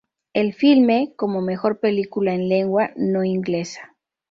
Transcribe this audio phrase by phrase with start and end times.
[0.33, 3.95] El filme, como mejor película en lengua no inglesa.